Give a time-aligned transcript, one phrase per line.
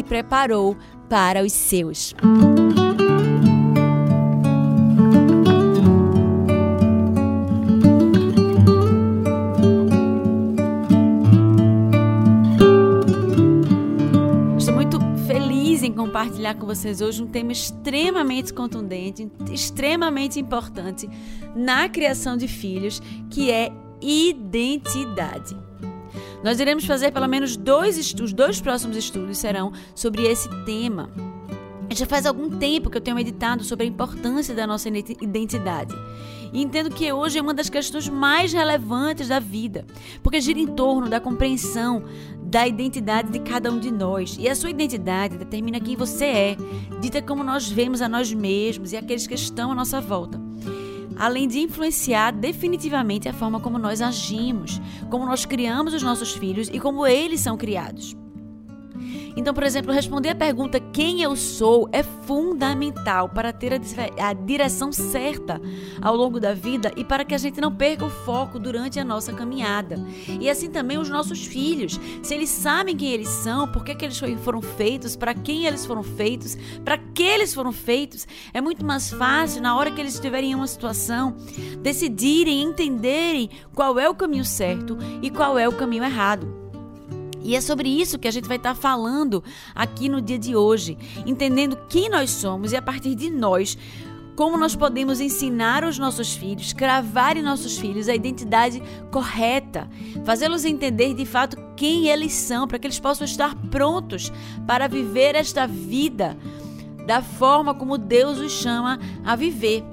[0.00, 0.76] preparou
[1.08, 2.14] para os seus.
[16.22, 21.08] compartilhar com vocês hoje um tema extremamente contundente, extremamente importante
[21.54, 25.56] na criação de filhos, que é identidade.
[26.42, 31.10] Nós iremos fazer pelo menos dois estudos, dois próximos estudos serão sobre esse tema.
[31.90, 35.94] Já faz algum tempo que eu tenho meditado sobre a importância da nossa identidade.
[36.52, 39.86] E entendo que hoje é uma das questões mais relevantes da vida,
[40.22, 42.04] porque gira em torno da compreensão
[42.42, 44.36] da identidade de cada um de nós.
[44.38, 46.56] E a sua identidade determina quem você é,
[47.00, 50.40] dita como nós vemos a nós mesmos e aqueles que estão à nossa volta.
[51.16, 54.80] Além de influenciar definitivamente a forma como nós agimos,
[55.10, 58.16] como nós criamos os nossos filhos e como eles são criados.
[59.36, 63.72] Então, por exemplo, responder a pergunta quem eu sou é fundamental para ter
[64.18, 65.60] a, direção certa
[66.00, 69.04] ao longo da vida e para que a gente não perca o foco durante a
[69.04, 69.96] nossa caminhada.
[70.40, 74.18] E assim também os nossos filhos, se eles sabem quem eles são, por que eles
[74.42, 79.10] foram feitos, para quem eles foram feitos, para que eles foram feitos, é muito mais
[79.10, 81.36] fácil na hora que eles estiverem em uma situação
[81.82, 86.61] decidirem, entenderem qual é o caminho certo e qual é o caminho errado.
[87.44, 89.42] E é sobre isso que a gente vai estar falando
[89.74, 93.76] aqui no dia de hoje, entendendo quem nós somos e a partir de nós
[94.34, 99.88] como nós podemos ensinar os nossos filhos, cravar em nossos filhos a identidade correta,
[100.24, 104.32] fazê-los entender de fato quem eles são, para que eles possam estar prontos
[104.66, 106.36] para viver esta vida
[107.06, 109.84] da forma como Deus os chama a viver.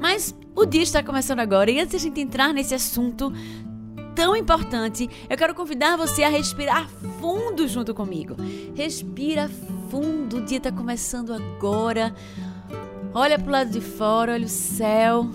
[0.00, 3.32] Mas o dia está começando agora e antes de a gente entrar nesse assunto,
[4.14, 6.88] tão importante, eu quero convidar você a respirar
[7.20, 8.36] fundo junto comigo.
[8.74, 9.50] Respira
[9.90, 12.14] fundo, o dia está começando agora.
[13.14, 15.30] Olha para o lado de fora, olha o céu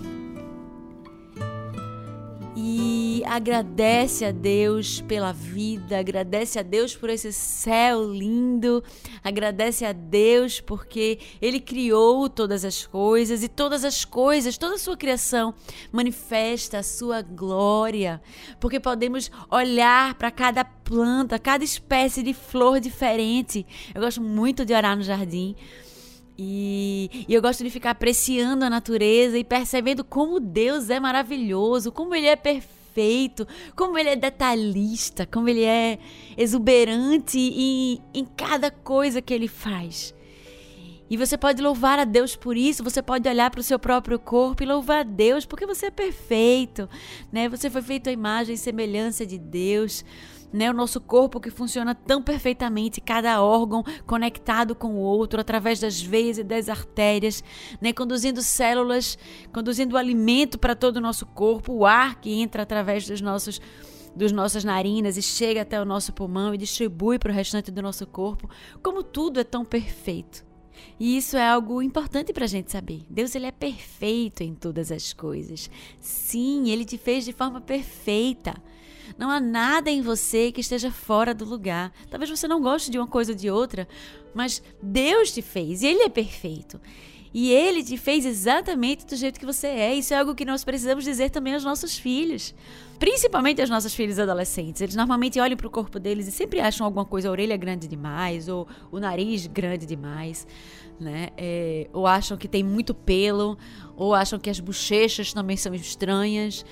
[3.18, 8.80] e agradece a Deus pela vida, agradece a Deus por esse céu lindo,
[9.24, 14.78] agradece a Deus porque Ele criou todas as coisas e todas as coisas, toda a
[14.78, 15.52] sua criação
[15.90, 18.22] manifesta a sua glória,
[18.60, 23.66] porque podemos olhar para cada planta, cada espécie de flor diferente.
[23.92, 25.56] Eu gosto muito de orar no jardim.
[26.38, 31.90] E, e, eu gosto de ficar apreciando a natureza e percebendo como Deus é maravilhoso,
[31.90, 32.77] como Ele é perfeito,
[33.74, 35.98] como Ele é detalhista, como Ele é
[36.36, 40.14] exuberante em, em cada coisa que Ele faz.
[41.10, 44.18] E você pode louvar a Deus por isso, você pode olhar para o seu próprio
[44.18, 46.88] corpo e louvar a Deus, porque você é perfeito,
[47.32, 47.48] né?
[47.48, 50.04] Você foi feito à imagem e semelhança de Deus
[50.52, 50.70] né?
[50.70, 56.00] O nosso corpo que funciona tão perfeitamente, cada órgão conectado com o outro através das
[56.00, 57.42] veias e das artérias,
[57.80, 57.92] né?
[57.92, 59.18] Conduzindo células,
[59.52, 63.60] conduzindo alimento para todo o nosso corpo, o ar que entra através dos nossos
[64.16, 67.80] dos nossas narinas e chega até o nosso pulmão e distribui para o restante do
[67.80, 68.50] nosso corpo,
[68.82, 70.44] como tudo é tão perfeito.
[70.98, 73.02] E isso é algo importante para a gente saber.
[73.08, 75.70] Deus ele é perfeito em todas as coisas.
[76.00, 78.54] Sim, ele te fez de forma perfeita.
[79.16, 81.92] Não há nada em você que esteja fora do lugar.
[82.10, 83.88] Talvez você não goste de uma coisa ou de outra,
[84.34, 86.80] mas Deus te fez e Ele é perfeito.
[87.32, 89.94] E Ele te fez exatamente do jeito que você é.
[89.94, 92.54] Isso é algo que nós precisamos dizer também aos nossos filhos.
[92.98, 94.80] Principalmente aos nossos filhos adolescentes.
[94.80, 97.86] Eles normalmente olham para o corpo deles e sempre acham alguma coisa, a orelha grande
[97.86, 100.46] demais, ou o nariz grande demais,
[100.98, 101.28] né?
[101.36, 103.58] É, ou acham que tem muito pelo,
[103.94, 106.64] ou acham que as bochechas também são estranhas.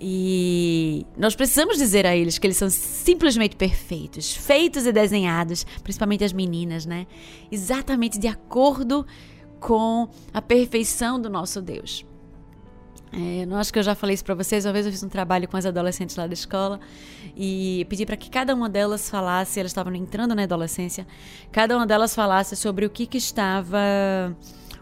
[0.00, 6.22] E nós precisamos dizer a eles que eles são simplesmente perfeitos, feitos e desenhados, principalmente
[6.22, 7.06] as meninas, né?
[7.50, 9.04] Exatamente de acordo
[9.58, 12.06] com a perfeição do nosso Deus.
[13.12, 14.64] É, eu acho que eu já falei isso para vocês.
[14.64, 16.78] Uma vez eu fiz um trabalho com as adolescentes lá da escola
[17.36, 21.06] e pedi para que cada uma delas falasse, elas estavam entrando na adolescência,
[21.50, 23.78] cada uma delas falasse sobre o que, que estava,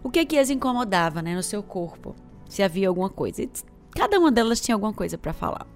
[0.03, 2.15] o que que as incomodava, né, no seu corpo,
[2.49, 3.43] se havia alguma coisa.
[3.43, 3.51] E
[3.97, 5.67] Cada uma delas tinha alguma coisa para falar.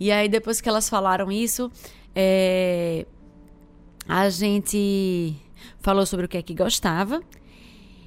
[0.00, 1.70] E aí, depois que elas falaram isso,
[2.14, 3.06] é,
[4.08, 5.36] a gente
[5.80, 7.22] falou sobre o que é que gostava.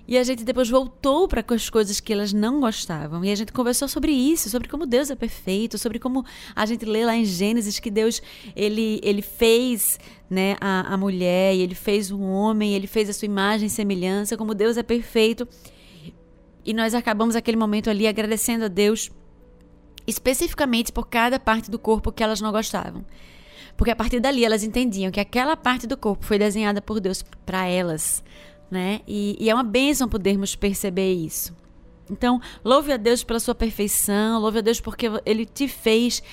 [0.07, 3.25] E a gente depois voltou para as coisas que elas não gostavam.
[3.25, 6.25] E a gente conversou sobre isso, sobre como Deus é perfeito, sobre como
[6.55, 8.21] a gente lê lá em Gênesis que Deus
[8.55, 9.99] ele, ele fez
[10.29, 13.69] né, a, a mulher, e ele fez o homem, ele fez a sua imagem e
[13.69, 15.45] semelhança, como Deus é perfeito.
[16.67, 19.09] E nós acabamos aquele momento ali agradecendo a Deus
[20.05, 23.05] especificamente por cada parte do corpo que elas não gostavam.
[23.77, 27.23] Porque a partir dali elas entendiam que aquela parte do corpo foi desenhada por Deus
[27.45, 28.21] para elas,
[28.69, 28.99] né?
[29.07, 31.55] E, e é uma bênção podermos perceber isso.
[32.09, 36.23] Então, louve a Deus pela sua perfeição, louve a Deus porque Ele te fez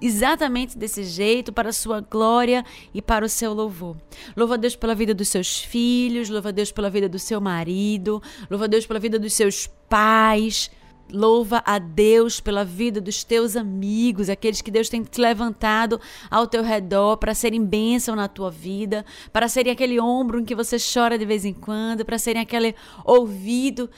[0.00, 2.64] exatamente desse jeito, para a sua glória
[2.94, 3.96] e para o seu louvor.
[4.36, 7.40] Louva a Deus pela vida dos seus filhos, louva a Deus pela vida do seu
[7.40, 10.70] marido, louva a Deus pela vida dos seus pais.
[11.10, 15.98] Louva a Deus pela vida dos teus amigos, aqueles que Deus tem te levantado
[16.30, 20.54] ao teu redor para serem bênção na tua vida, para serem aquele ombro em que
[20.54, 22.74] você chora de vez em quando, para serem aquele
[23.06, 23.88] ouvido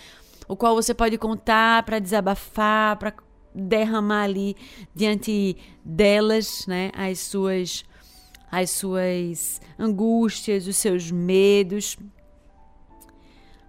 [0.51, 3.15] o qual você pode contar para desabafar, para
[3.55, 4.57] derramar ali
[4.93, 7.85] diante delas, né, as suas
[8.51, 11.97] as suas angústias, os seus medos,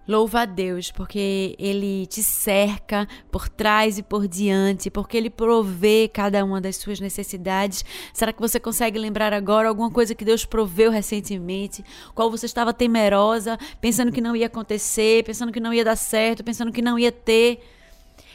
[0.06, 6.10] Louva a Deus, porque Ele te cerca por trás e por diante, porque Ele provê
[6.12, 7.84] cada uma das suas necessidades.
[8.12, 11.84] Será que você consegue lembrar agora alguma coisa que Deus proveu recentemente,
[12.14, 16.42] qual você estava temerosa, pensando que não ia acontecer, pensando que não ia dar certo,
[16.42, 17.60] pensando que não ia ter,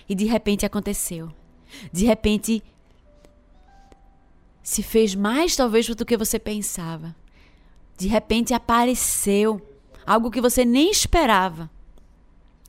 [0.07, 1.29] e de repente aconteceu?
[1.91, 2.63] De repente
[4.63, 7.15] se fez mais talvez do que você pensava.
[7.97, 9.61] De repente apareceu
[10.07, 11.69] algo que você nem esperava.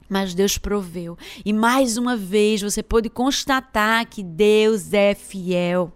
[0.08, 1.16] Mas Deus proveu.
[1.44, 5.92] E mais uma vez você pôde constatar que Deus é fiel.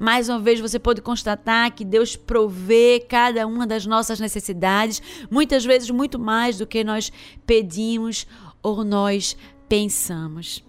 [0.00, 5.00] Mais uma vez você pode constatar que Deus provê cada uma das nossas necessidades,
[5.30, 7.12] muitas vezes muito mais do que nós
[7.46, 8.26] pedimos
[8.60, 9.36] ou nós
[9.68, 10.64] pensamos.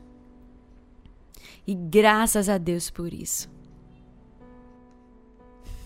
[1.65, 3.49] E graças a Deus por isso.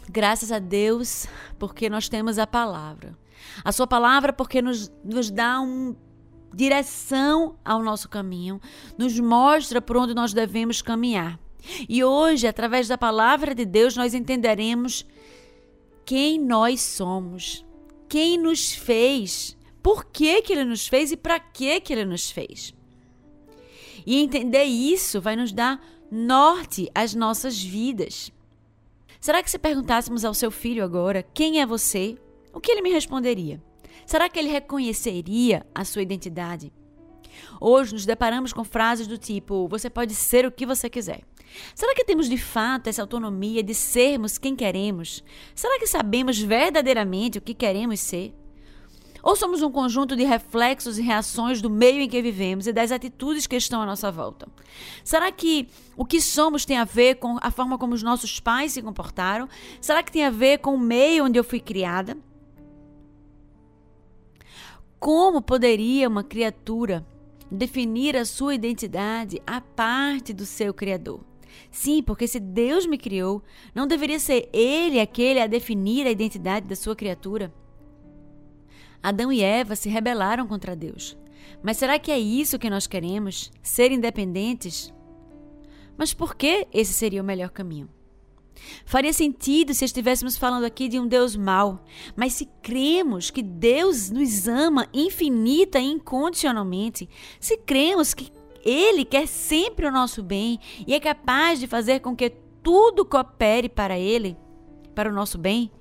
[0.10, 1.26] Graças a Deus
[1.58, 3.18] porque nós temos a palavra.
[3.64, 5.96] A sua palavra, porque nos, nos dá uma
[6.54, 8.62] direção ao nosso caminho,
[8.98, 11.40] nos mostra por onde nós devemos caminhar.
[11.90, 15.06] E hoje, através da palavra de Deus, nós entenderemos
[16.06, 17.66] quem nós somos,
[18.08, 22.30] quem nos fez, por que, que Ele nos fez e para que, que Ele nos
[22.30, 22.74] fez.
[24.06, 28.32] E entender isso vai nos dar norte às nossas vidas.
[29.20, 32.16] Será que se perguntássemos ao seu filho agora quem é você,
[32.56, 33.62] o que ele me responderia?
[34.06, 36.72] Será que ele reconheceria a sua identidade?
[37.60, 41.22] Hoje nos deparamos com frases do tipo: você pode ser o que você quiser.
[41.76, 45.22] Será que temos de fato essa autonomia de sermos quem queremos?
[45.54, 48.34] Será que sabemos verdadeiramente o que queremos ser?
[49.22, 52.92] Ou somos um conjunto de reflexos e reações do meio em que vivemos e das
[52.92, 54.48] atitudes que estão à nossa volta?
[55.04, 58.72] Será que o que somos tem a ver com a forma como os nossos pais
[58.72, 59.50] se comportaram?
[59.82, 62.16] Será que tem a ver com o meio onde eu fui criada?
[65.06, 67.06] Como poderia uma criatura
[67.52, 71.24] definir a sua identidade à parte do seu Criador?
[71.70, 73.44] Sim, porque se Deus me criou,
[73.76, 77.54] não deveria ser Ele aquele a definir a identidade da sua criatura?
[79.04, 81.16] Adão e Eva se rebelaram contra Deus.
[81.62, 83.52] Mas será que é isso que nós queremos?
[83.62, 84.92] Ser independentes?
[85.96, 87.95] Mas por que esse seria o melhor caminho?
[88.86, 91.84] Faria sentido se estivéssemos falando aqui de um Deus mau,
[92.16, 97.10] mas se cremos que Deus nos ama infinita e incondicionalmente,
[97.40, 98.32] se cremos que
[98.64, 102.32] Ele quer sempre o nosso bem e é capaz de fazer com que
[102.64, 104.38] tudo coopere para Ele,
[104.94, 105.72] para o nosso bem,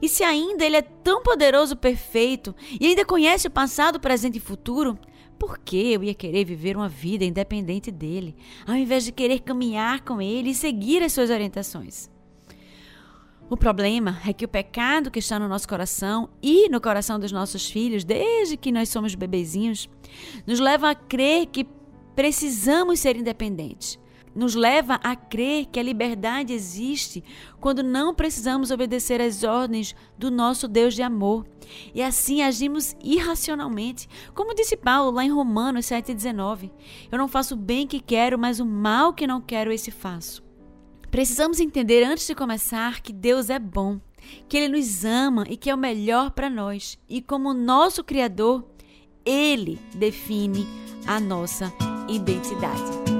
[0.00, 4.40] e se ainda Ele é tão poderoso, perfeito e ainda conhece o passado, presente e
[4.40, 4.98] futuro,
[5.40, 10.04] por que eu ia querer viver uma vida independente dele, ao invés de querer caminhar
[10.04, 12.10] com ele e seguir as suas orientações?
[13.50, 17.32] O problema é que o pecado que está no nosso coração e no coração dos
[17.32, 19.90] nossos filhos, desde que nós somos bebezinhos,
[20.46, 21.66] nos leva a crer que
[22.14, 23.98] precisamos ser independentes.
[24.36, 27.24] Nos leva a crer que a liberdade existe
[27.58, 31.44] quando não precisamos obedecer às ordens do nosso Deus de amor.
[31.92, 34.08] E assim agimos irracionalmente.
[34.32, 36.70] Como disse Paulo lá em Romanos 7,19:
[37.10, 40.48] Eu não faço o bem que quero, mas o mal que não quero, esse faço.
[41.10, 44.00] Precisamos entender antes de começar que Deus é bom,
[44.48, 46.98] que Ele nos ama e que é o melhor para nós.
[47.08, 48.64] E como nosso Criador,
[49.24, 50.66] Ele define
[51.06, 51.72] a nossa
[52.08, 53.19] identidade.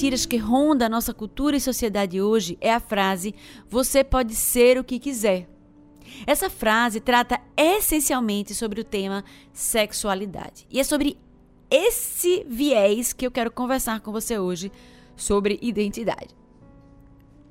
[0.00, 3.34] Mentiras que ronda a nossa cultura e sociedade hoje é a frase:
[3.68, 5.46] você pode ser o que quiser.
[6.26, 10.66] Essa frase trata essencialmente sobre o tema sexualidade.
[10.70, 11.18] E é sobre
[11.70, 14.72] esse viés que eu quero conversar com você hoje
[15.14, 16.34] sobre identidade.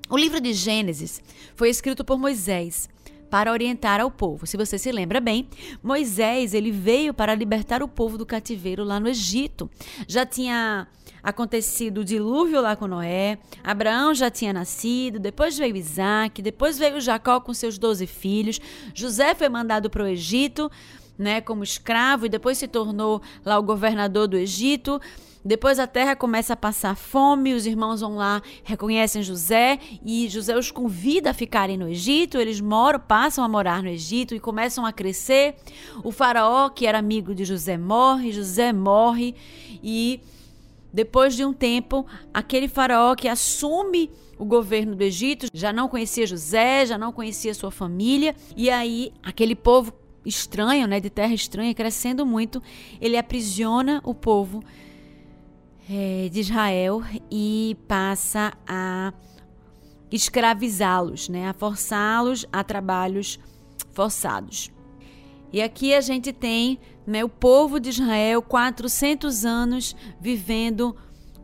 [0.10, 1.22] O livro de Gênesis
[1.56, 2.90] foi escrito por Moisés
[3.30, 4.48] para orientar ao povo.
[4.48, 5.48] Se você se lembra bem,
[5.84, 9.70] Moisés ele veio para libertar o povo do cativeiro lá no Egito.
[10.08, 10.88] Já tinha
[11.24, 17.00] acontecido o dilúvio lá com Noé, Abraão já tinha nascido, depois veio Isaac, depois veio
[17.02, 18.60] Jacó com seus doze filhos,
[18.94, 20.72] José foi mandado para o Egito,
[21.18, 25.02] né, como escravo e depois se tornou lá o governador do Egito.
[25.44, 30.58] Depois a terra começa a passar fome, os irmãos vão lá, reconhecem José e José
[30.58, 32.38] os convida a ficarem no Egito.
[32.38, 35.56] Eles moram, passam a morar no Egito e começam a crescer.
[36.04, 39.34] O faraó, que era amigo de José, morre, José morre
[39.82, 40.22] e
[40.92, 46.26] depois de um tempo, aquele faraó que assume o governo do Egito já não conhecia
[46.26, 49.94] José, já não conhecia sua família, e aí aquele povo
[50.26, 52.62] estranho, né, de terra estranha, crescendo muito,
[53.00, 54.64] ele aprisiona o povo
[55.90, 59.14] é, de Israel e passa a
[60.12, 63.40] escravizá-los, né, a forçá-los a trabalhos
[63.92, 64.72] forçados.
[65.52, 66.80] E aqui a gente tem
[67.10, 70.96] né, o povo de Israel 400 anos vivendo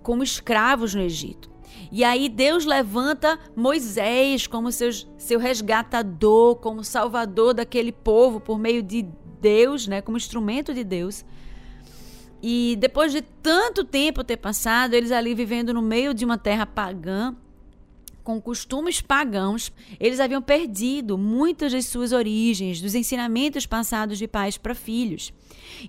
[0.03, 1.50] como escravos no Egito.
[1.91, 8.84] E aí Deus levanta Moisés como seu, seu resgatador, como salvador daquele povo por meio
[8.84, 9.07] de
[9.41, 11.25] Deus, né, como instrumento de Deus.
[12.43, 16.65] E depois de tanto tempo ter passado, eles ali vivendo no meio de uma terra
[16.67, 17.36] pagã,
[18.25, 24.58] com costumes pagãos, eles haviam perdido muitas das suas origens, dos ensinamentos passados de pais
[24.58, 25.32] para filhos.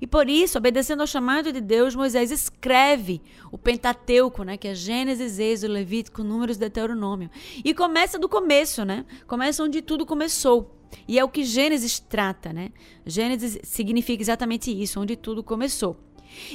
[0.03, 4.75] E por isso, obedecendo ao chamado de Deus, Moisés escreve o Pentateuco, né, que é
[4.75, 7.31] Gênesis, Êxodo, Levítico, Números, Deuteronômio.
[7.65, 9.07] E começa do começo, né?
[9.27, 10.79] Começa onde tudo começou.
[11.09, 12.71] E é o que Gênesis trata, né?
[13.07, 15.97] Gênesis significa exatamente isso, onde tudo começou.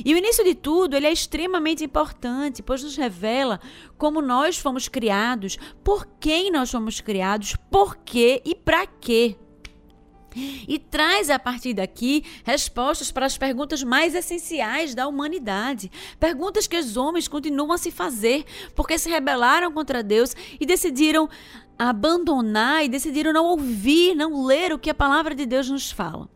[0.04, 3.60] E o início de tudo, ele é extremamente importante, pois nos revela
[3.98, 9.38] como nós fomos criados, por quem nós fomos criados, por quê e para quê.
[10.68, 15.92] E traz a partir daqui respostas para as perguntas mais essenciais da humanidade.
[16.20, 21.30] Perguntas que os homens continuam a se fazer porque se rebelaram contra Deus e decidiram
[21.78, 26.30] abandonar e decidiram não ouvir, não ler o que a palavra de Deus nos fala.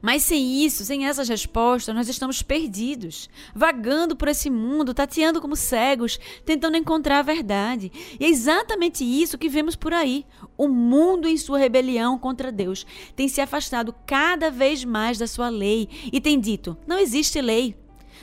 [0.00, 5.56] Mas sem isso, sem essas respostas, nós estamos perdidos, vagando por esse mundo, tateando como
[5.56, 7.90] cegos, tentando encontrar a verdade.
[8.18, 10.26] E é exatamente isso que vemos por aí.
[10.56, 12.86] O mundo, em sua rebelião contra Deus,
[13.16, 17.76] tem se afastado cada vez mais da sua lei e tem dito: não existe lei.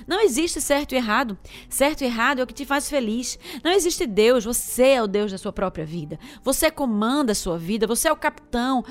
[0.08, 1.38] Não existe certo e errado.
[1.70, 3.38] Certo e errado é o que te faz feliz.
[3.64, 4.46] Não existe Deus.
[4.46, 6.20] Você é o Deus da sua própria vida.
[6.44, 7.88] Você comanda a sua vida.
[7.88, 8.84] Você é o capitão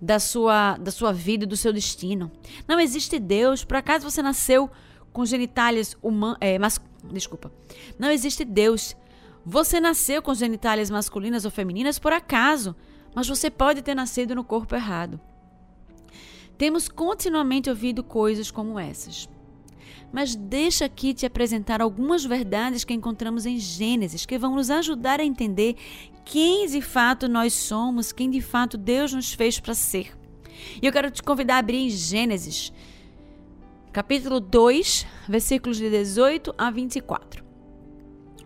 [0.00, 2.30] da sua, da sua vida e do seu destino.
[2.66, 3.64] Não existe Deus.
[3.64, 4.70] Por acaso você nasceu
[5.12, 6.38] com genitálias humanas.
[6.40, 6.80] É, mas,
[7.12, 7.52] desculpa.
[7.98, 8.96] Não existe Deus.
[9.44, 12.76] Você nasceu com genitálias masculinas ou femininas por acaso,
[13.14, 15.20] mas você pode ter nascido no corpo errado.
[16.58, 19.28] Temos continuamente ouvido coisas como essas.
[20.12, 25.20] Mas deixa aqui te apresentar algumas verdades que encontramos em Gênesis que vão nos ajudar
[25.20, 25.76] a entender
[26.30, 30.16] quem de fato nós somos, quem de fato Deus nos fez para ser.
[30.80, 32.72] E eu quero te convidar a abrir em Gênesis,
[33.92, 37.44] capítulo 2, versículos de 18 a 24.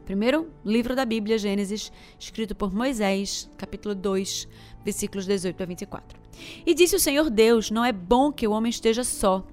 [0.07, 4.49] Primeiro livro da Bíblia, Gênesis, escrito por Moisés, capítulo 2,
[4.83, 6.19] versículos 18 a 24.
[6.65, 9.47] E disse o Senhor Deus: Não é bom que o homem esteja só.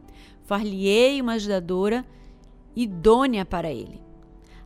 [0.45, 2.05] Far-lhe-ei uma ajudadora
[2.73, 4.10] idônea para ele.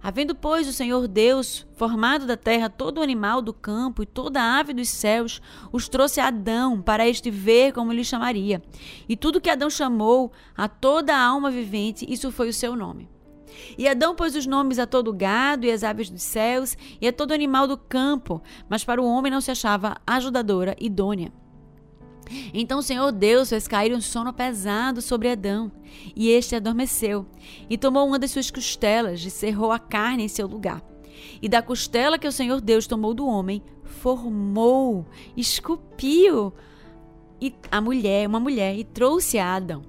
[0.08, 4.72] Havendo, pois, o Senhor Deus formado da terra todo animal do campo e toda ave
[4.72, 8.62] dos céus, os trouxe a Adão para este ver como lhe chamaria.
[9.10, 13.10] E tudo que Adão chamou a toda a alma vivente, isso foi o seu nome.
[13.80, 17.12] E Adão pôs os nomes a todo gado e as aves dos céus e a
[17.12, 21.34] todo animal do campo, mas para o homem não se achava ajudadora idônea.
[22.54, 25.72] Então o Senhor Deus fez cair um sono pesado sobre Adão,
[26.16, 27.26] e este adormeceu,
[27.70, 30.84] e tomou uma das suas costelas e cerrou a carne em seu lugar.
[31.42, 35.06] E da costela que o Senhor Deus tomou do homem, formou,
[35.36, 36.54] esculpiu
[37.72, 39.84] a mulher, uma mulher, e trouxe a Adão.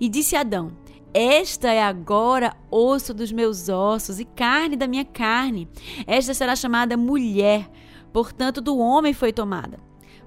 [0.00, 0.72] E disse a Adão:
[1.14, 5.68] esta é agora osso dos meus ossos e carne da minha carne.
[6.06, 7.70] Esta será chamada mulher,
[8.12, 9.78] portanto, do homem foi tomada.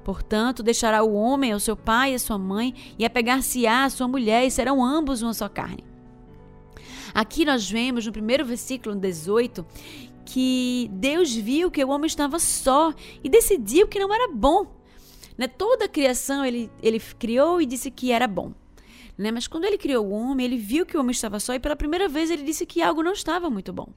[0.06, 4.08] Portanto, deixará o homem ao seu pai e à sua mãe, e apegar-se-á à sua
[4.08, 5.84] mulher, e serão ambos uma só carne.
[7.12, 9.66] Aqui nós vemos no primeiro versículo 18
[10.24, 12.94] que Deus viu que o homem estava só
[13.24, 14.68] e decidiu que não era bom.
[15.36, 15.48] Né?
[15.48, 18.54] Toda a criação ele, ele criou e disse que era bom.
[19.18, 19.32] Né?
[19.32, 21.76] Mas quando ele criou o homem, ele viu que o homem estava só e pela
[21.76, 23.88] primeira vez ele disse que algo não estava muito bom.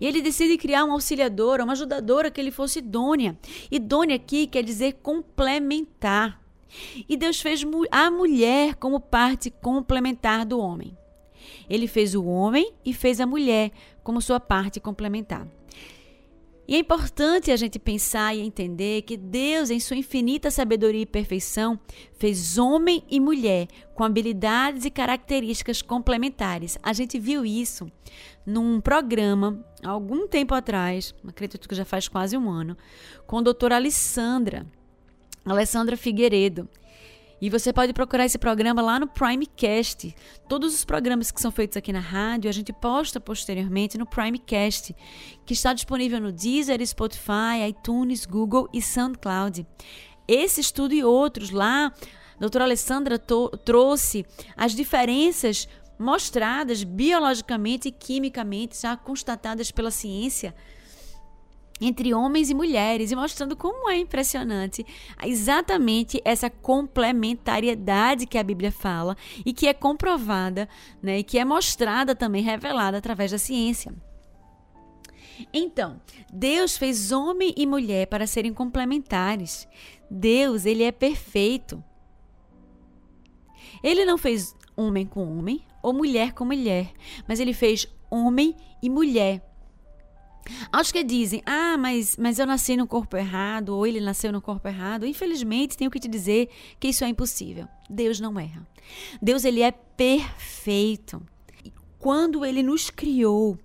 [0.00, 3.38] E ele decide criar uma auxiliadora, uma ajudadora que ele fosse idônea.
[3.70, 6.42] Idônea aqui quer dizer complementar.
[7.08, 10.96] E Deus fez a mulher como parte complementar do homem.
[11.68, 13.70] Ele fez o homem e fez a mulher
[14.02, 15.46] como sua parte complementar.
[16.68, 21.06] E é importante a gente pensar e entender que Deus, em sua infinita sabedoria e
[21.06, 21.80] perfeição,
[22.18, 26.76] fez homem e mulher com habilidades e características complementares.
[26.82, 27.90] A gente viu isso
[28.48, 32.76] num programa algum tempo atrás, acredito que já faz quase um ano,
[33.26, 34.66] com a doutora Alessandra,
[35.44, 36.66] Alessandra Figueiredo.
[37.40, 40.12] E você pode procurar esse programa lá no Primecast.
[40.48, 44.96] Todos os programas que são feitos aqui na rádio, a gente posta posteriormente no Primecast,
[45.46, 49.64] que está disponível no Deezer, Spotify, iTunes, Google e SoundCloud.
[50.26, 51.92] Esse estudo e outros lá,
[52.36, 60.54] a doutora Alessandra trouxe as diferenças mostradas biologicamente e quimicamente, já constatadas pela ciência,
[61.80, 64.84] entre homens e mulheres e mostrando como é impressionante
[65.24, 70.68] exatamente essa complementariedade que a Bíblia fala e que é comprovada,
[71.00, 73.94] né, e que é mostrada também revelada através da ciência.
[75.52, 76.00] Então,
[76.32, 79.68] Deus fez homem e mulher para serem complementares.
[80.10, 81.82] Deus, ele é perfeito.
[83.84, 86.92] Ele não fez homem com homem ou mulher com mulher,
[87.26, 89.42] mas ele fez homem e mulher
[90.72, 94.40] Aos que dizem, ah, mas, mas eu nasci no corpo errado, ou ele nasceu no
[94.40, 96.48] corpo errado, infelizmente tenho que te dizer
[96.80, 97.68] que isso é impossível.
[97.88, 98.66] Deus não erra.
[99.20, 101.22] Deus ele é perfeito.
[101.98, 103.58] Quando ele nos criou,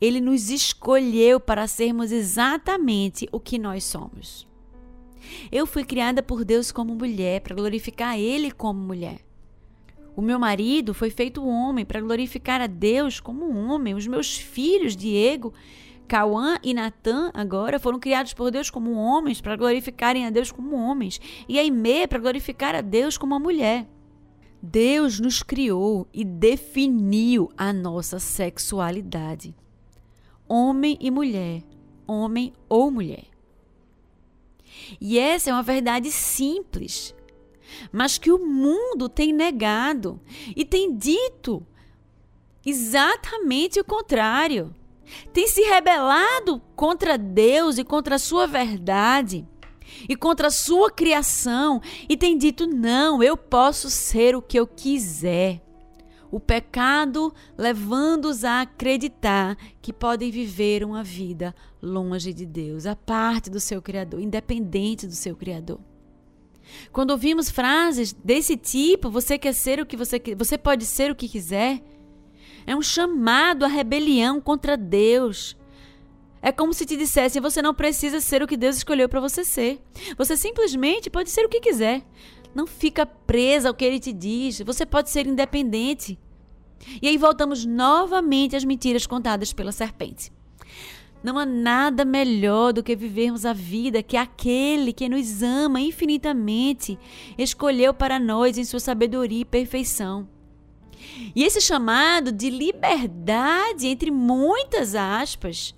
[0.00, 4.46] ele nos escolheu para sermos exatamente o que nós somos.
[5.50, 9.20] Eu fui criada por Deus como mulher, para glorificar Ele como mulher.
[10.16, 13.94] O meu marido foi feito homem para glorificar a Deus como homem.
[13.94, 15.52] Os meus filhos, Diego
[16.06, 20.76] Cauã e Natan agora foram criados por Deus como homens para glorificarem a Deus como
[20.76, 23.86] homens, e a Imê para glorificar a Deus como uma mulher.
[24.62, 29.54] Deus nos criou e definiu a nossa sexualidade.
[30.48, 31.62] Homem e mulher,
[32.06, 33.24] homem ou mulher.
[35.00, 37.14] E essa é uma verdade simples,
[37.92, 40.20] mas que o mundo tem negado
[40.56, 41.66] e tem dito
[42.64, 44.74] exatamente o contrário
[45.32, 49.46] tem se rebelado contra Deus e contra a sua verdade
[50.08, 54.66] e contra a sua criação e tem dito: não, eu posso ser o que eu
[54.66, 55.60] quiser.
[56.30, 63.48] O pecado levando-os a acreditar que podem viver uma vida longe de Deus, a parte
[63.48, 65.78] do seu Criador, independente do seu Criador.
[66.92, 71.14] Quando ouvimos frases desse tipo, você quer ser o que você você pode ser o
[71.14, 71.82] que quiser,
[72.66, 75.56] é um chamado à rebelião contra Deus.
[76.40, 79.44] É como se te dissessem: você não precisa ser o que Deus escolheu para você
[79.44, 79.80] ser.
[80.16, 82.02] Você simplesmente pode ser o que quiser.
[82.54, 84.60] Não fica presa ao que ele te diz.
[84.60, 86.18] Você pode ser independente.
[87.00, 90.30] E aí voltamos novamente às mentiras contadas pela serpente.
[91.24, 96.98] Não há nada melhor do que vivermos a vida que aquele que nos ama infinitamente
[97.38, 100.28] escolheu para nós em sua sabedoria e perfeição.
[101.34, 105.74] E esse chamado de liberdade, entre muitas aspas,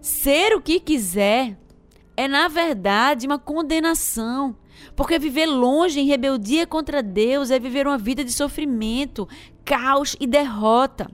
[0.00, 1.58] ser o que quiser,
[2.16, 4.56] é na verdade uma condenação.
[4.94, 9.28] Porque viver longe em rebeldia contra Deus é viver uma vida de sofrimento,
[9.64, 11.10] caos e derrota.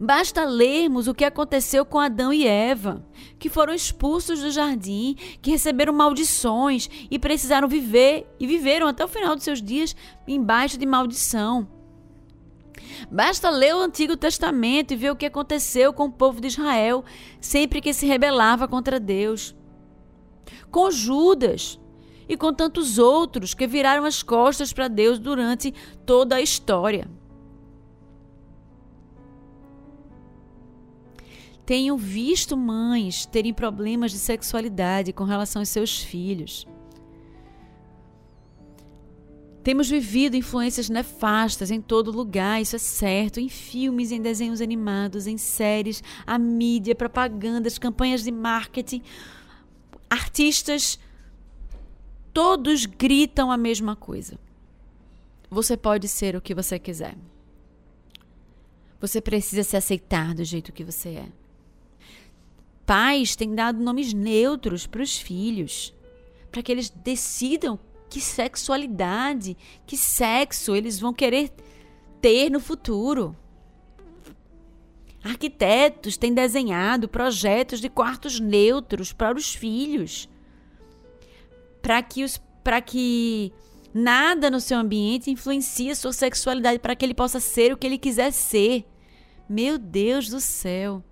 [0.00, 3.04] Basta lermos o que aconteceu com Adão e Eva,
[3.36, 9.08] que foram expulsos do jardim, que receberam maldições e precisaram viver e viveram até o
[9.08, 11.66] final de seus dias embaixo de maldição.
[13.10, 17.04] Basta ler o Antigo Testamento e ver o que aconteceu com o povo de Israel
[17.40, 19.52] sempre que se rebelava contra Deus.
[20.70, 21.80] Com Judas
[22.28, 25.74] e com tantos outros que viraram as costas para Deus durante
[26.06, 27.17] toda a história.
[31.68, 36.66] Tenho visto mães terem problemas de sexualidade com relação aos seus filhos.
[39.62, 45.26] Temos vivido influências nefastas em todo lugar, isso é certo, em filmes, em desenhos animados,
[45.26, 49.02] em séries, a mídia, propagandas, campanhas de marketing,
[50.08, 50.98] artistas,
[52.32, 54.38] todos gritam a mesma coisa.
[55.50, 57.14] Você pode ser o que você quiser.
[58.98, 61.28] Você precisa se aceitar do jeito que você é
[62.88, 65.94] pais têm dado nomes neutros para os filhos,
[66.50, 69.54] para que eles decidam que sexualidade,
[69.86, 71.52] que sexo eles vão querer
[72.22, 73.36] ter no futuro.
[75.22, 80.26] Arquitetos têm desenhado projetos de quartos neutros para os filhos,
[81.82, 83.52] para que os para que
[83.92, 87.86] nada no seu ambiente influencie a sua sexualidade para que ele possa ser o que
[87.86, 88.86] ele quiser ser.
[89.46, 91.02] Meu Deus do céu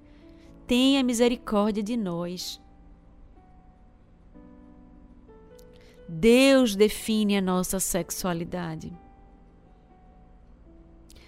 [0.66, 2.60] tenha misericórdia de nós.
[6.08, 8.92] Deus define a nossa sexualidade.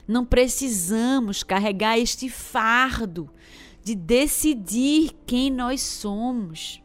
[0.06, 3.28] Não precisamos carregar este fardo
[3.82, 6.82] de decidir quem nós somos.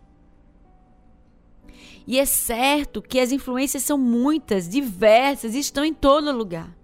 [2.06, 6.76] E é certo que as influências são muitas, diversas e estão em todo lugar.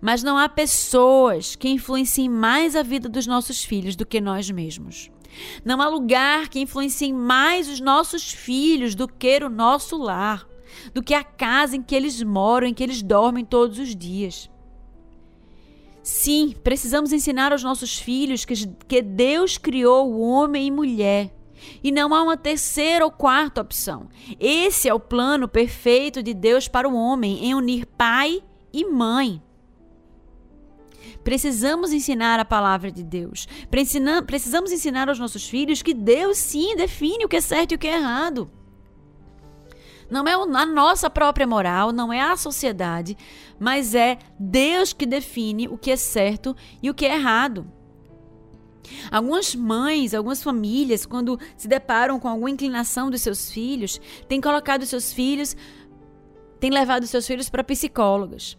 [0.00, 4.50] Mas não há pessoas que influenciem mais a vida dos nossos filhos do que nós
[4.50, 5.10] mesmos.
[5.64, 10.46] Não há lugar que influencie mais os nossos filhos do que o nosso lar,
[10.92, 14.50] do que a casa em que eles moram, em que eles dormem todos os dias.
[16.02, 18.54] Sim, precisamos ensinar aos nossos filhos que,
[18.86, 21.34] que Deus criou o homem e mulher.
[21.82, 24.08] E não há uma terceira ou quarta opção.
[24.38, 29.40] Esse é o plano perfeito de Deus para o homem em unir pai e mãe.
[31.24, 33.48] Precisamos ensinar a palavra de Deus.
[33.70, 37.78] Precisamos ensinar aos nossos filhos que Deus sim define o que é certo e o
[37.78, 38.50] que é errado.
[40.10, 43.16] Não é a nossa própria moral, não é a sociedade,
[43.58, 47.66] mas é Deus que define o que é certo e o que é errado.
[49.10, 54.84] Algumas mães, algumas famílias, quando se deparam com alguma inclinação dos seus filhos, têm colocado
[54.84, 55.56] seus filhos,
[56.60, 58.58] têm levado seus filhos para psicólogas,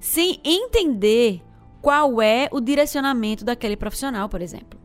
[0.00, 1.40] sem entender
[1.84, 4.80] qual é o direcionamento daquele profissional, por exemplo.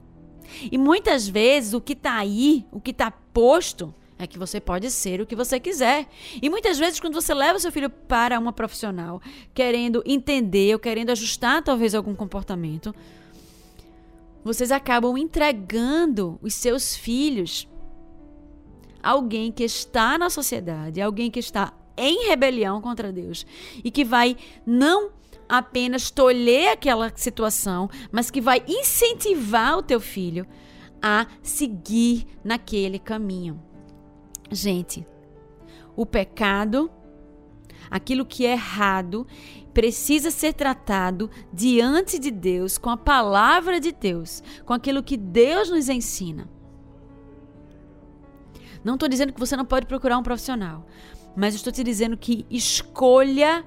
[0.70, 4.92] E muitas vezes o que está aí, o que está posto, é que você pode
[4.92, 6.08] ser o que você quiser.
[6.42, 9.22] E muitas vezes, quando você leva seu filho para uma profissional,
[9.54, 12.94] querendo entender ou querendo ajustar talvez algum comportamento,
[14.44, 17.66] vocês acabam entregando os seus filhos
[19.02, 23.46] a alguém que está na sociedade, alguém que está em rebelião contra Deus
[23.82, 24.36] e que vai
[24.66, 25.18] não
[25.50, 30.46] apenas tolher aquela situação, mas que vai incentivar o teu filho
[31.02, 33.60] a seguir naquele caminho.
[34.52, 35.06] Gente,
[35.96, 36.92] o pecado,
[37.90, 39.26] aquilo que é errado,
[39.74, 45.70] precisa ser tratado diante de Deus, com a palavra de Deus, com aquilo que Deus
[45.70, 46.48] nos ensina.
[48.84, 50.86] Não estou dizendo que você não pode procurar um profissional,
[51.36, 53.66] mas estou te dizendo que escolha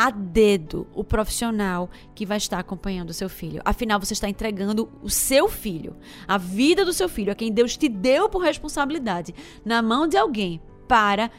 [0.00, 3.60] a dedo o profissional que vai estar acompanhando o seu filho.
[3.66, 5.94] Afinal, você está entregando o seu filho,
[6.26, 10.16] a vida do seu filho, a quem Deus te deu por responsabilidade, na mão de
[10.16, 10.58] alguém
[10.88, 11.30] para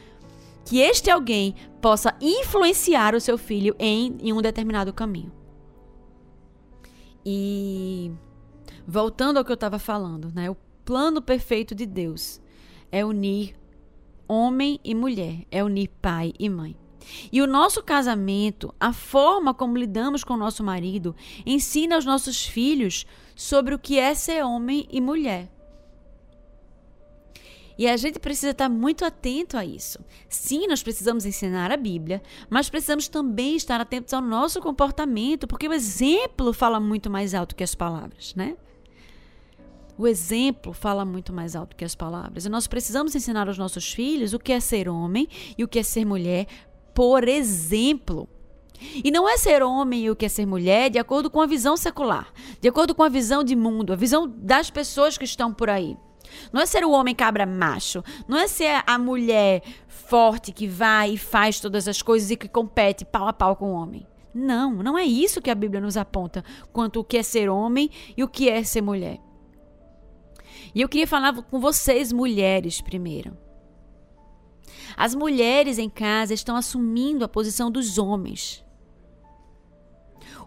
[0.64, 5.32] que este alguém possa influenciar o seu filho em, em um determinado caminho.
[7.26, 8.12] E
[8.86, 10.48] voltando ao que eu estava falando, né?
[10.48, 12.40] O plano perfeito de Deus
[12.92, 13.56] é unir
[14.28, 16.76] homem e mulher, é unir pai e mãe.
[17.30, 22.46] E o nosso casamento, a forma como lidamos com o nosso marido, ensina aos nossos
[22.46, 25.50] filhos sobre o que é ser homem e mulher.
[27.78, 29.98] E a gente precisa estar muito atento a isso.
[30.28, 35.66] Sim, nós precisamos ensinar a Bíblia, mas precisamos também estar atentos ao nosso comportamento, porque
[35.66, 38.56] o exemplo fala muito mais alto que as palavras, né?
[39.96, 42.44] O exemplo fala muito mais alto que as palavras.
[42.44, 45.78] E nós precisamos ensinar aos nossos filhos o que é ser homem e o que
[45.78, 46.46] é ser mulher,
[46.94, 48.28] por exemplo.
[49.04, 51.76] E não é ser homem o que é ser mulher de acordo com a visão
[51.76, 55.70] secular, de acordo com a visão de mundo, a visão das pessoas que estão por
[55.70, 55.96] aí.
[56.52, 58.02] Não é ser o homem cabra macho.
[58.26, 62.48] Não é ser a mulher forte que vai e faz todas as coisas e que
[62.48, 64.06] compete pau a pau com o homem.
[64.34, 67.90] Não, não é isso que a Bíblia nos aponta quanto o que é ser homem
[68.16, 69.18] e o que é ser mulher.
[70.74, 73.36] E eu queria falar com vocês, mulheres, primeiro.
[74.96, 78.64] As mulheres em casa estão assumindo a posição dos homens.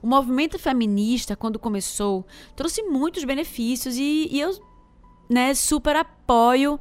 [0.01, 4.51] O movimento feminista, quando começou, trouxe muitos benefícios e, e eu
[5.29, 6.79] né, super apoio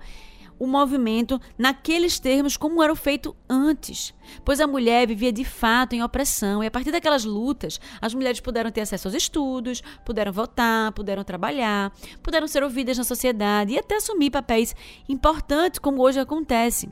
[0.58, 4.14] o movimento naqueles termos como era feito antes,
[4.44, 8.40] pois a mulher vivia de fato em opressão e a partir daquelas lutas as mulheres
[8.40, 13.78] puderam ter acesso aos estudos, puderam votar, puderam trabalhar, puderam ser ouvidas na sociedade e
[13.78, 14.74] até assumir papéis
[15.08, 16.88] importantes como hoje acontece.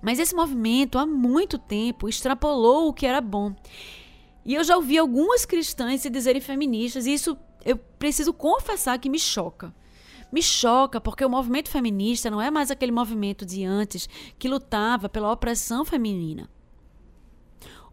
[0.00, 3.54] Mas esse movimento há muito tempo extrapolou o que era bom.
[4.44, 9.08] E eu já ouvi algumas cristãs se dizerem feministas e isso eu preciso confessar que
[9.08, 9.72] me choca
[10.32, 15.08] me choca porque o movimento feminista não é mais aquele movimento de antes que lutava
[15.08, 16.48] pela opressão feminina.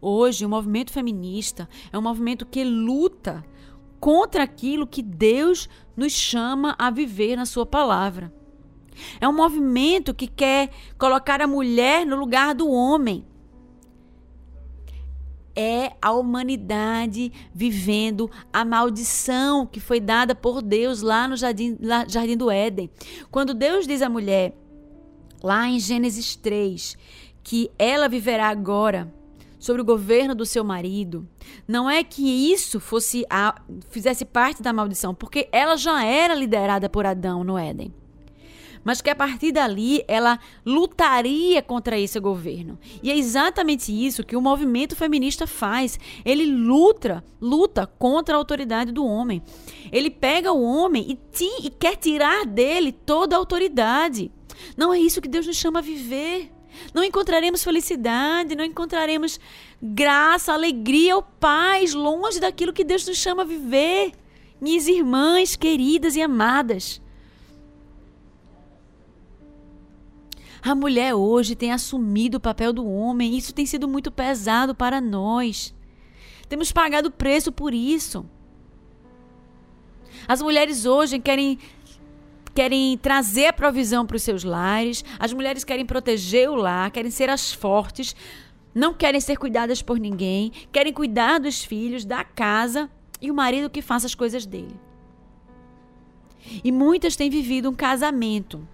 [0.00, 3.44] Hoje, o movimento feminista é um movimento que luta
[4.00, 8.32] contra aquilo que Deus nos chama a viver na Sua palavra.
[9.20, 13.24] É um movimento que quer colocar a mulher no lugar do homem
[15.54, 22.06] é a humanidade vivendo a maldição que foi dada por Deus lá no jardim, lá,
[22.08, 22.90] jardim do Éden.
[23.30, 24.56] Quando Deus diz à mulher,
[25.42, 26.96] lá em Gênesis 3,
[27.42, 29.12] que ela viverá agora
[29.58, 31.28] sobre o governo do seu marido,
[31.68, 36.88] não é que isso fosse a, fizesse parte da maldição, porque ela já era liderada
[36.88, 37.92] por Adão no Éden
[38.84, 42.78] mas que a partir dali ela lutaria contra esse governo.
[43.02, 45.98] E é exatamente isso que o movimento feminista faz.
[46.24, 49.42] Ele luta, luta contra a autoridade do homem.
[49.92, 54.30] Ele pega o homem e, ti, e quer tirar dele toda a autoridade.
[54.76, 56.50] Não é isso que Deus nos chama a viver.
[56.94, 59.40] Não encontraremos felicidade, não encontraremos
[59.82, 64.12] graça, alegria ou paz longe daquilo que Deus nos chama a viver.
[64.60, 67.00] Minhas irmãs queridas e amadas.
[70.62, 75.00] A mulher hoje tem assumido o papel do homem, isso tem sido muito pesado para
[75.00, 75.74] nós.
[76.48, 78.26] Temos pagado preço por isso.
[80.28, 81.58] As mulheres hoje querem
[82.52, 87.10] querem trazer a provisão para os seus lares, as mulheres querem proteger o lar, querem
[87.10, 88.14] ser as fortes,
[88.74, 93.70] não querem ser cuidadas por ninguém, querem cuidar dos filhos, da casa e o marido
[93.70, 94.78] que faça as coisas dele.
[96.62, 98.66] E muitas têm vivido um casamento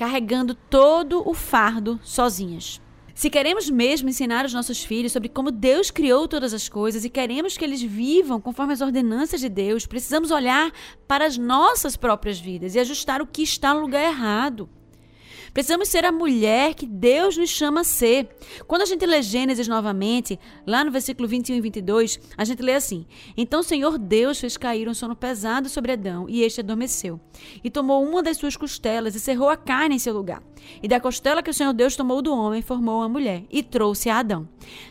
[0.00, 2.80] carregando todo o fardo sozinhas.
[3.14, 7.10] Se queremos mesmo ensinar os nossos filhos sobre como Deus criou todas as coisas e
[7.10, 10.72] queremos que eles vivam conforme as ordenanças de Deus, precisamos olhar
[11.06, 14.70] para as nossas próprias vidas e ajustar o que está no lugar errado.
[15.52, 18.28] Precisamos ser a mulher que Deus nos chama a ser.
[18.66, 22.74] Quando a gente lê Gênesis novamente, lá no versículo 21 e 22, a gente lê
[22.74, 27.20] assim: Então o Senhor Deus fez cair um sono pesado sobre Adão, e este adormeceu.
[27.64, 30.42] E tomou uma das suas costelas e cerrou a carne em seu lugar.
[30.82, 34.08] E da costela que o Senhor Deus tomou do homem, formou uma mulher e trouxe
[34.08, 34.48] a Adão.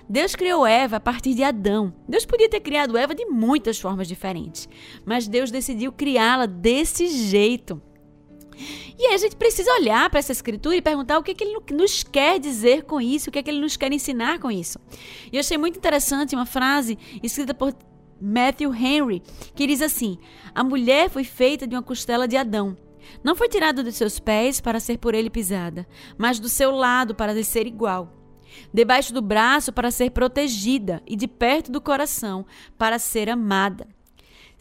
[0.10, 1.94] Deus criou Eva a partir de Adão.
[2.08, 4.68] Deus podia ter criado Eva de muitas formas diferentes,
[5.06, 7.82] mas Deus decidiu criá-la desse jeito.
[8.98, 11.44] E aí a gente precisa olhar para essa escritura e perguntar o que, é que
[11.44, 14.52] ele nos quer dizer com isso, o que, é que ele nos quer ensinar com
[14.52, 14.80] isso.
[15.32, 17.74] E eu achei muito interessante uma frase escrita por
[18.22, 19.24] Matthew Henry,
[19.56, 20.18] que diz assim:
[20.54, 22.78] A mulher foi feita de uma costela de Adão.
[23.24, 27.16] Não foi tirada dos seus pés para ser por ele pisada, mas do seu lado
[27.16, 28.14] para lhe ser igual.
[28.74, 32.46] Debaixo do braço para ser protegida e de perto do coração
[32.78, 33.88] para ser amada.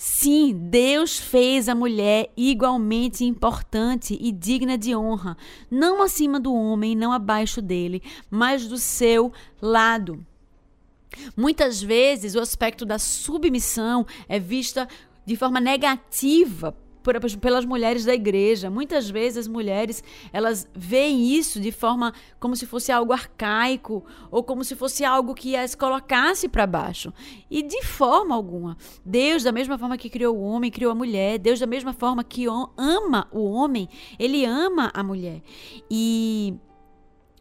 [0.01, 5.37] Sim, Deus fez a mulher igualmente importante e digna de honra,
[5.69, 10.25] não acima do homem, não abaixo dele, mas do seu lado.
[11.37, 14.89] Muitas vezes o aspecto da submissão é vista
[15.27, 16.77] de forma negativa
[17.41, 18.71] pelas mulheres da igreja.
[18.71, 24.43] Muitas vezes as mulheres, elas veem isso de forma como se fosse algo arcaico ou
[24.43, 27.13] como se fosse algo que as colocasse para baixo.
[27.51, 28.77] E de forma alguma.
[29.05, 31.39] Deus, da mesma forma que criou o homem, criou a mulher.
[31.39, 35.43] Deus, da mesma forma que ama o homem, ele ama a mulher.
[35.91, 36.55] E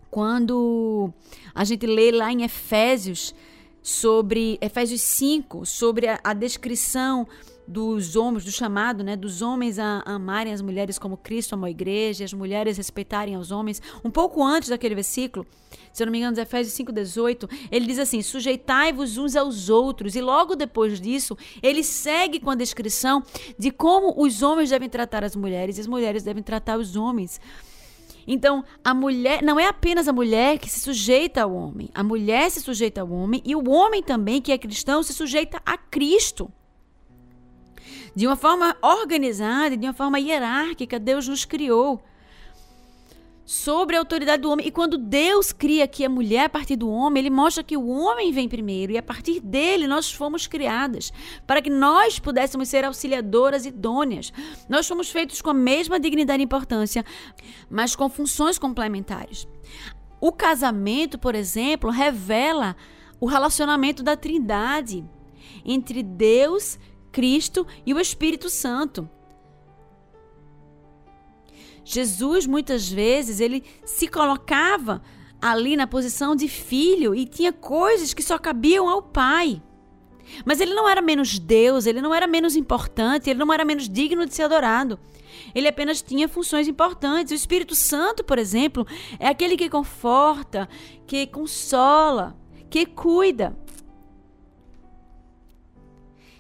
[0.10, 1.12] quando
[1.54, 3.36] a gente lê lá em Efésios
[3.82, 7.28] sobre Efésios 5, sobre a, a descrição
[7.68, 11.70] dos homens, do chamado, né, dos homens a, amarem as mulheres como Cristo amou a
[11.70, 13.82] igreja, as mulheres respeitarem os homens.
[14.04, 15.46] Um pouco antes daquele versículo,
[15.92, 20.16] se eu não me engano, Efésios 5:18, ele diz assim: "Sujeitai-vos uns aos outros".
[20.16, 23.22] E logo depois disso, ele segue com a descrição
[23.60, 27.42] de como os homens devem tratar as mulheres e as mulheres devem tratar os homens.
[28.26, 31.90] Então, a mulher não é apenas a mulher que se sujeita ao homem.
[31.96, 35.62] A mulher se sujeita ao homem e o homem também, que é cristão, se sujeita
[35.66, 36.52] a Cristo
[38.16, 42.04] de uma forma organizada, de uma forma hierárquica, Deus nos criou
[43.48, 44.68] sobre a autoridade do homem.
[44.68, 47.88] E quando Deus cria aqui a mulher a partir do homem, ele mostra que o
[47.88, 51.14] homem vem primeiro e a partir dele nós fomos criadas
[51.48, 54.34] para que nós pudéssemos ser auxiliadoras idôneas.
[54.68, 57.06] Nós fomos feitos com a mesma dignidade e importância,
[57.70, 59.48] mas com funções complementares.
[60.20, 62.76] O casamento, por exemplo, revela
[63.18, 65.06] o relacionamento da Trindade
[65.64, 66.78] entre Deus
[67.18, 69.10] Cristo e o Espírito Santo.
[71.84, 75.02] Jesus muitas vezes ele se colocava
[75.42, 79.64] ali na posição de filho e tinha coisas que só cabiam ao Pai.
[80.46, 83.90] Mas ele não era menos Deus, ele não era menos importante, ele não era menos
[83.90, 85.00] digno de ser adorado.
[85.56, 87.32] Ele apenas tinha funções importantes.
[87.32, 88.86] O Espírito Santo, por exemplo,
[89.18, 90.70] é aquele que conforta,
[91.08, 92.38] que consola,
[92.70, 93.58] que cuida.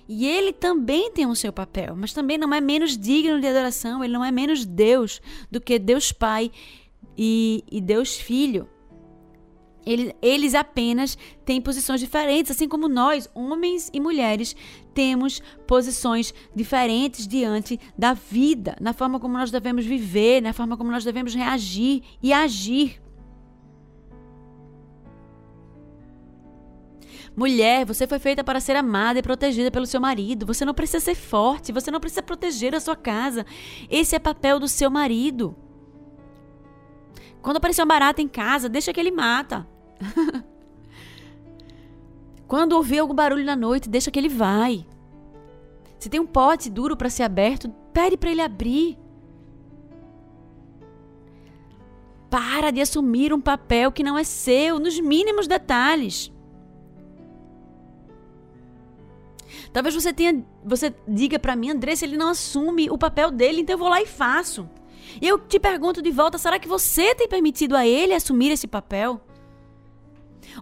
[0.07, 4.03] E ele também tem o seu papel, mas também não é menos digno de adoração,
[4.03, 6.49] ele não é menos Deus do que Deus Pai
[7.17, 8.69] e, e Deus Filho.
[9.85, 14.53] Ele, eles apenas têm posições diferentes, assim como nós, homens e mulheres,
[14.93, 20.91] temos posições diferentes diante da vida, na forma como nós devemos viver, na forma como
[20.91, 23.01] nós devemos reagir e agir.
[27.37, 30.43] Mulher, você foi feita para ser amada e protegida pelo seu marido.
[30.47, 33.45] Você não precisa ser forte, você não precisa proteger a sua casa.
[33.91, 35.55] Esse é papel do seu marido.
[37.39, 39.67] Quando aparecer uma barata em casa, deixa que ele mata.
[42.47, 44.83] Quando ouvir algum barulho na noite, deixa que ele vai.
[45.99, 48.97] Se tem um pote duro para ser aberto, pede para ele abrir.
[52.31, 56.35] Para de assumir um papel que não é seu, nos mínimos detalhes.
[59.77, 63.75] Talvez você tenha, você diga para mim, Andressa, ele não assume o papel dele, então
[63.75, 64.67] eu vou lá e faço.
[65.21, 68.65] E eu te pergunto de volta, será que você tem permitido a ele assumir esse
[68.65, 69.21] papel?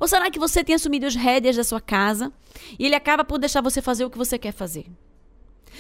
[0.02, 2.30] Ou será que você tem assumido as rédeas da sua casa
[2.78, 4.86] e ele acaba por deixar você fazer o que você quer fazer?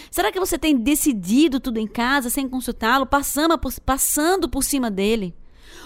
[0.09, 5.35] Será que você tem decidido tudo em casa sem consultá-lo, passando passando por cima dele?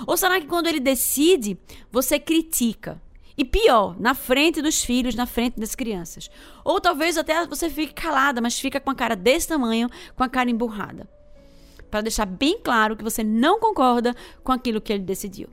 [0.05, 1.57] Ou será que quando ele decide,
[1.91, 3.01] você critica?
[3.39, 6.29] E pior, na frente dos filhos, na frente das crianças.
[6.61, 10.27] Ou talvez até você fique calada, mas fica com a cara desse tamanho, com a
[10.27, 11.09] cara emburrada.
[11.89, 15.47] Para deixar bem claro que você não concorda com aquilo que ele decidiu.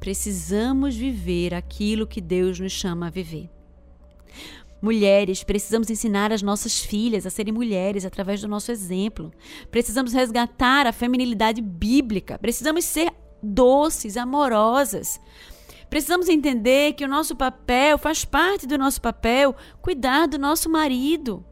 [0.00, 3.50] Precisamos viver aquilo que Deus nos chama a viver.
[4.80, 9.30] Mulheres, precisamos ensinar as nossas filhas a serem mulheres através do nosso exemplo.
[9.70, 12.38] Precisamos resgatar a feminilidade bíblica.
[12.38, 13.12] Precisamos ser
[13.46, 15.20] doces, amorosas.
[15.88, 21.44] Precisamos entender que o nosso papel, faz parte do nosso papel, cuidar do nosso marido.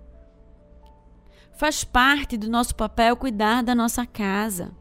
[1.56, 4.72] Faz parte do nosso papel cuidar da nossa casa.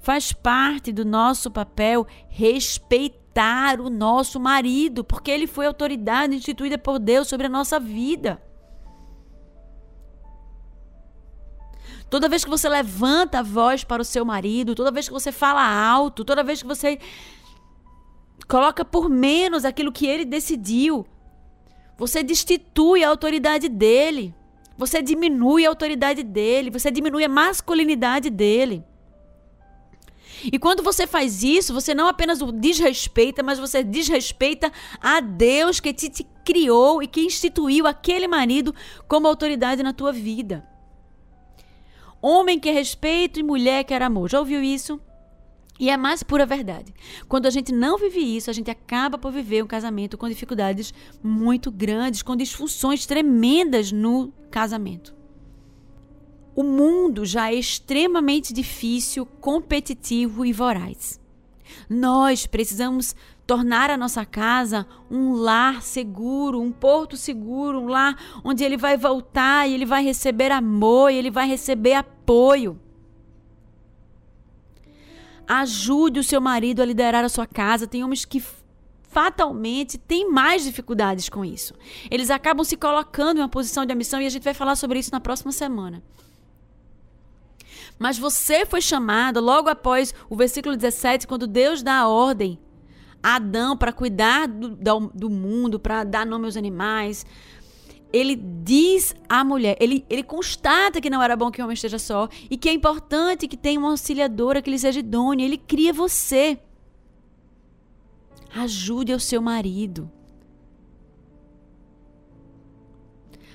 [0.00, 6.98] Faz parte do nosso papel respeitar o nosso marido, porque ele foi autoridade instituída por
[6.98, 8.40] Deus sobre a nossa vida.
[12.10, 15.30] Toda vez que você levanta a voz para o seu marido, toda vez que você
[15.30, 16.98] fala alto, toda vez que você
[18.48, 21.06] coloca por menos aquilo que ele decidiu,
[21.96, 24.34] você destitui a autoridade dele.
[24.76, 28.82] Você diminui a autoridade dele, você diminui a masculinidade dele.
[30.44, 35.78] E quando você faz isso, você não apenas o desrespeita, mas você desrespeita a Deus
[35.78, 38.74] que te, te criou e que instituiu aquele marido
[39.06, 40.66] como autoridade na tua vida.
[42.22, 44.28] Homem quer respeito e mulher quer amor.
[44.30, 45.00] Já ouviu isso?
[45.78, 46.92] E é a mais pura verdade.
[47.26, 50.92] Quando a gente não vive isso, a gente acaba por viver um casamento com dificuldades
[51.22, 55.16] muito grandes, com disfunções tremendas no casamento.
[56.54, 61.19] O mundo já é extremamente difícil, competitivo e voraz.
[61.88, 63.14] Nós precisamos
[63.46, 68.96] tornar a nossa casa um lar seguro, um porto seguro, um lar onde ele vai
[68.96, 72.80] voltar e ele vai receber amor, e ele vai receber apoio.
[75.48, 77.88] Ajude o seu marido a liderar a sua casa.
[77.88, 78.40] Tem homens que
[79.02, 81.74] fatalmente têm mais dificuldades com isso.
[82.08, 85.00] Eles acabam se colocando em uma posição de ambição e a gente vai falar sobre
[85.00, 86.00] isso na próxima semana.
[88.00, 92.58] Mas você foi chamado logo após o versículo 17, quando Deus dá a ordem
[93.22, 94.70] a Adão para cuidar do,
[95.14, 97.26] do mundo, para dar nome aos animais,
[98.10, 101.98] ele diz à mulher, ele, ele constata que não era bom que o homem esteja
[101.98, 105.44] só e que é importante que tenha uma auxiliadora, que ele seja idôneo.
[105.44, 106.58] Ele cria você.
[108.52, 110.10] Ajude o seu marido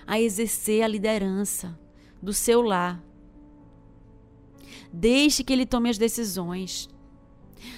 [0.06, 1.78] a exercer a liderança
[2.22, 3.05] do seu lar.
[4.92, 6.90] Deixe que ele tome as decisões.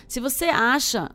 [0.08, 1.12] Se você acha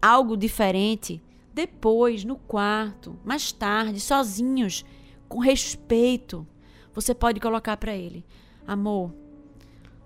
[0.00, 4.84] algo diferente, depois, no quarto, mais tarde, sozinhos,
[5.28, 6.46] com respeito,
[6.94, 8.24] você pode colocar para ele:
[8.66, 9.12] Amor,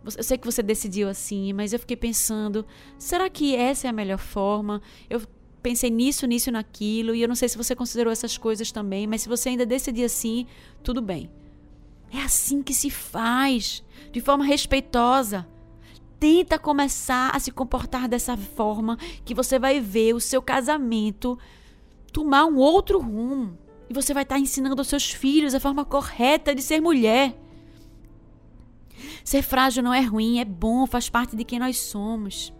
[0.04, 2.66] eu sei que você decidiu assim, mas eu fiquei pensando:
[2.98, 4.82] será que essa é a melhor forma?
[5.08, 5.22] Eu
[5.62, 9.22] pensei nisso, nisso naquilo, e eu não sei se você considerou essas coisas também, mas
[9.22, 10.46] se você ainda decidir assim,
[10.82, 11.30] tudo bem.
[12.12, 13.82] É assim que se faz,
[14.12, 15.48] de forma respeitosa
[16.22, 21.36] tenta começar a se comportar dessa forma que você vai ver o seu casamento
[22.12, 23.58] tomar um outro rumo.
[23.90, 27.36] E você vai estar ensinando aos seus filhos a forma correta de ser mulher.
[29.24, 32.52] Ser frágil não é ruim, é bom, faz parte de quem nós somos.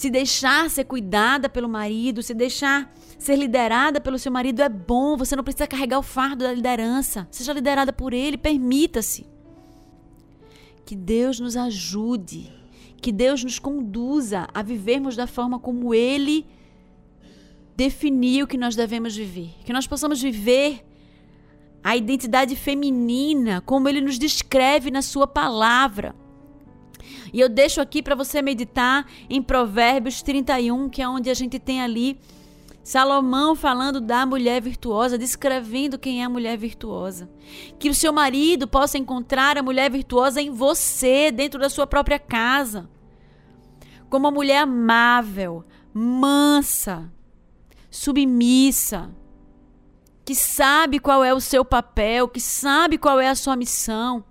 [0.00, 5.14] Se deixar ser cuidada pelo marido, se deixar ser liderada pelo seu marido é bom.
[5.14, 7.28] Você não precisa carregar o fardo da liderança.
[7.30, 9.26] Seja liderada por ele, permita-se.
[10.86, 12.50] Que Deus nos ajude,
[13.02, 16.46] que Deus nos conduza a vivermos da forma como Ele
[17.76, 19.50] definiu que nós devemos viver.
[19.66, 20.82] Que nós possamos viver
[21.84, 26.14] a identidade feminina como Ele nos descreve na Sua palavra.
[27.32, 31.58] E eu deixo aqui para você meditar em Provérbios 31, que é onde a gente
[31.58, 32.18] tem ali
[32.82, 37.30] Salomão falando da mulher virtuosa, descrevendo quem é a mulher virtuosa.
[37.78, 42.18] Que o seu marido possa encontrar a mulher virtuosa em você, dentro da sua própria
[42.18, 42.88] casa.
[44.08, 45.62] Como uma mulher amável,
[45.92, 47.12] mansa,
[47.90, 49.10] submissa,
[50.24, 54.24] que sabe qual é o seu papel, que sabe qual é a sua missão.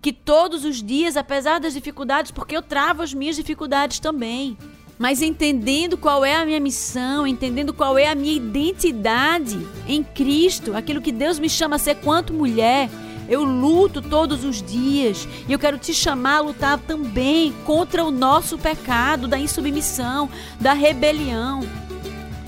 [0.00, 4.56] Que todos os dias, apesar das dificuldades, porque eu travo as minhas dificuldades também
[5.00, 10.76] mas entendendo qual é a minha missão, entendendo qual é a minha identidade em Cristo,
[10.76, 12.90] aquilo que Deus me chama a ser quanto mulher.
[13.26, 18.10] Eu luto todos os dias e eu quero te chamar a lutar também contra o
[18.10, 20.28] nosso pecado da insubmissão,
[20.60, 21.60] da rebelião,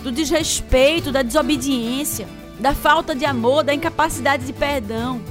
[0.03, 2.29] do desrespeito, da desobediência,
[2.61, 5.23] da falta de amor, da incapacidade de perdão,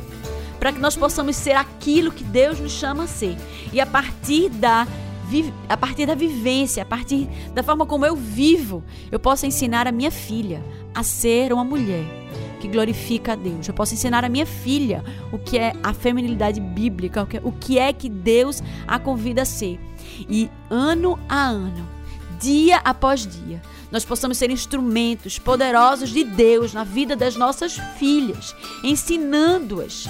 [0.62, 3.36] para que nós possamos ser aquilo que Deus nos chama a ser.
[3.74, 4.88] E a partir da
[5.68, 9.92] a partir da vivência, a partir da forma como eu vivo, eu posso ensinar a
[9.92, 10.62] minha filha
[10.94, 12.04] a ser uma mulher
[12.60, 13.68] que glorifica a Deus.
[13.68, 17.92] Eu posso ensinar a minha filha o que é a feminilidade bíblica, o que é
[17.92, 19.80] que Deus a convida a ser.
[20.30, 21.88] E ano a ano,
[22.40, 28.54] dia após dia, nós possamos ser instrumentos poderosos de Deus na vida das nossas filhas,
[28.84, 30.08] ensinando-as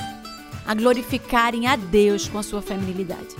[0.66, 3.36] a glorificarem a Deus com a sua feminilidade.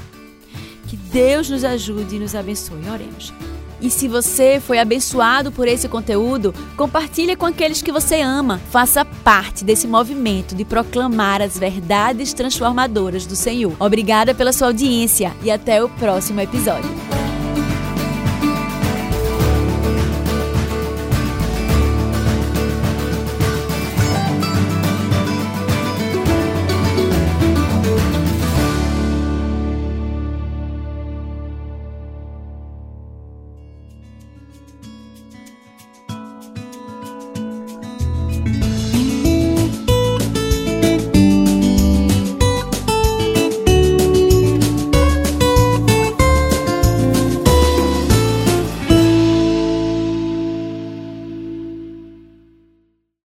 [0.88, 2.90] Que Deus nos ajude e nos abençoe.
[2.90, 3.34] Oremos.
[3.82, 8.62] E se você foi abençoado por esse conteúdo, compartilhe com aqueles que você ama.
[8.70, 13.76] Faça parte desse movimento de proclamar as verdades transformadoras do Senhor.
[13.80, 17.21] Obrigada pela sua audiência e até o próximo episódio.